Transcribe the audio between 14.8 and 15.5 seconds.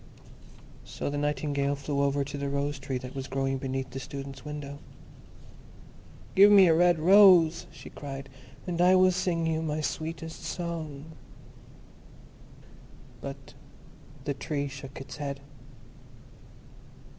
its head.